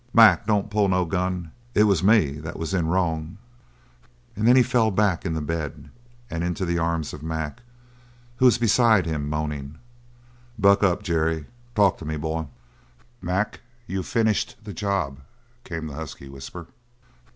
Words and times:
"Mac, 0.15 0.47
don't 0.47 0.71
pull 0.71 0.87
no 0.87 1.05
gun! 1.05 1.51
It 1.75 1.83
was 1.83 2.01
me 2.03 2.31
that 2.39 2.57
was 2.57 2.73
in 2.73 2.87
wrong!" 2.87 3.37
And 4.35 4.47
then 4.47 4.55
he 4.55 4.63
fell 4.63 4.89
back 4.89 5.27
in 5.27 5.35
the 5.35 5.41
bed, 5.43 5.91
and 6.27 6.43
into 6.43 6.65
the 6.65 6.79
arms 6.79 7.13
of 7.13 7.21
Mac, 7.21 7.61
who 8.37 8.45
was 8.45 8.57
beside 8.57 9.05
him, 9.05 9.29
moaning: 9.29 9.77
"Buck 10.57 10.81
up, 10.81 11.03
Jerry. 11.03 11.45
Talk 11.75 11.99
to 11.99 12.05
me, 12.05 12.17
boy!" 12.17 12.47
"Mac, 13.21 13.59
you've 13.85 14.07
finished 14.07 14.55
the 14.63 14.73
job," 14.73 15.19
came 15.63 15.85
the 15.85 15.93
husky 15.93 16.27
whisper. 16.29 16.65